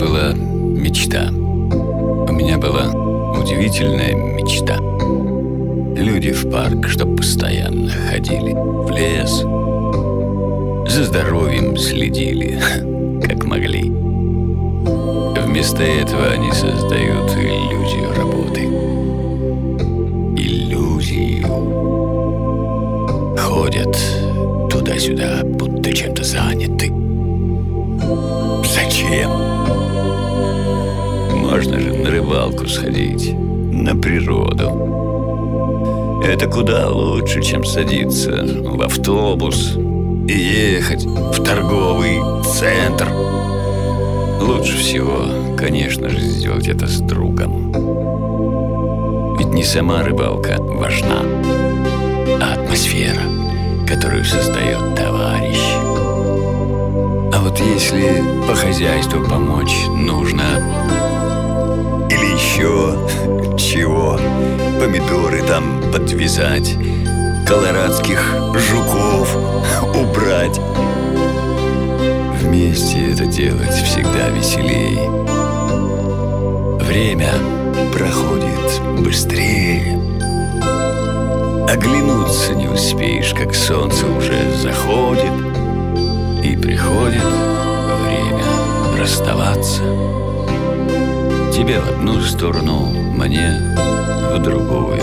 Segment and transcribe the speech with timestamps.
[0.00, 1.28] была мечта.
[1.30, 2.86] У меня была
[3.38, 4.78] удивительная мечта.
[5.94, 9.40] Люди в парк, чтоб постоянно ходили в лес,
[10.90, 12.58] за здоровьем следили,
[13.28, 13.90] как могли.
[15.44, 18.62] Вместо этого они создают иллюзию работы.
[20.42, 21.46] Иллюзию.
[23.36, 23.98] Ходят
[24.70, 26.90] туда-сюда, будто чем-то заняты.
[28.64, 29.30] Зачем?
[31.36, 34.90] Можно же на рыбалку сходить, на природу.
[36.24, 38.30] Это куда лучше, чем садиться
[38.62, 39.76] в автобус
[40.28, 43.08] и ехать в торговый центр.
[44.40, 47.72] Лучше всего, конечно же, сделать это с другом.
[49.38, 51.22] Ведь не сама рыбалка важна,
[52.40, 53.22] а атмосфера,
[53.88, 55.89] которую создает товарищ.
[57.62, 60.42] Если по хозяйству помочь нужно,
[62.10, 62.96] или еще
[63.58, 64.18] чего,
[64.80, 66.74] помидоры там подвязать,
[67.46, 68.20] колорадских
[68.56, 69.36] жуков
[69.94, 70.60] убрать.
[72.40, 75.08] Вместе это делать всегда веселее.
[76.80, 77.32] Время
[77.92, 79.98] проходит быстрее.
[81.68, 85.49] Оглянуться не успеешь, как солнце уже заходит,
[86.42, 88.44] И приходит время
[88.98, 89.82] расставаться.
[91.52, 93.76] Тебе в одну сторону, мне
[94.32, 95.02] в другую.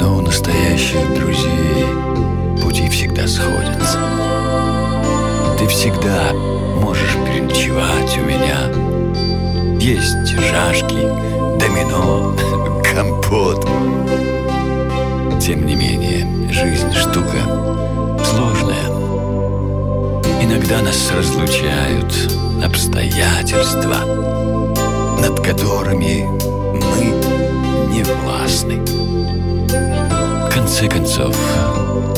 [0.00, 1.86] Но у настоящих друзей
[2.60, 3.98] пути всегда сходятся.
[5.58, 6.32] Ты всегда
[6.82, 8.68] можешь переночевать у меня.
[9.78, 11.08] Есть шашки,
[11.60, 12.34] домино,
[12.92, 13.64] компот.
[15.40, 17.85] Тем не менее, жизнь штука.
[20.48, 23.96] Иногда нас разлучают обстоятельства,
[25.20, 26.24] над которыми
[26.72, 27.06] мы
[27.92, 28.76] не властны.
[30.46, 31.36] В конце концов,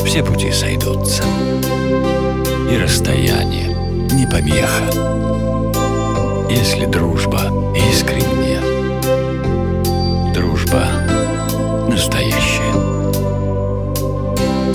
[0.05, 1.23] все пути сойдутся,
[2.71, 3.75] и расстояние
[4.11, 4.85] не помеха,
[6.51, 7.41] если дружба
[7.75, 8.61] искренняя,
[10.35, 10.83] дружба
[11.89, 12.75] настоящая.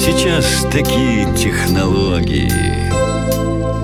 [0.00, 2.50] Сейчас такие технологии,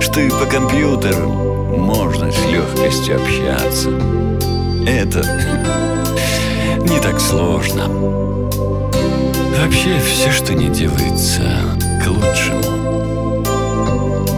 [0.01, 1.29] что и по компьютеру
[1.77, 3.91] можно с легкостью общаться.
[4.87, 5.21] Это
[6.89, 7.89] не так сложно.
[9.59, 11.43] Вообще все, что не делается,
[12.03, 13.45] к лучшему.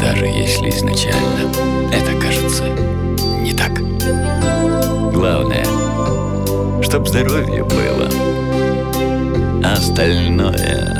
[0.00, 1.50] Даже если изначально
[1.92, 2.64] это кажется
[3.40, 3.72] не так.
[5.12, 5.64] Главное,
[6.82, 8.08] чтоб здоровье было.
[9.64, 10.98] А остальное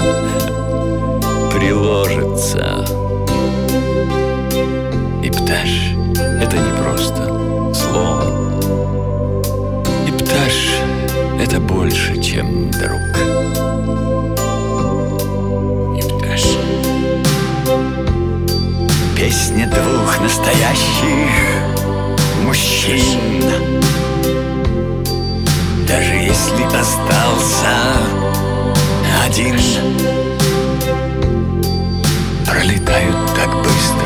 [1.53, 3.02] приложится.
[5.45, 5.69] Пташ—
[6.41, 8.61] это не просто слово.
[10.07, 10.79] И пташ—
[11.41, 13.01] это больше, чем друг.
[15.99, 16.45] И пташ.
[19.17, 21.31] Песня двух настоящих
[22.45, 23.43] мужчин.
[25.89, 27.77] Даже если остался
[29.27, 29.59] один
[32.47, 34.02] Пролетают так быстро